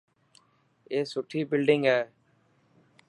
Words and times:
اي 0.91 0.99
سٺي 1.11 1.41
بلڊنگ 1.49 1.83
هي. 1.91 2.01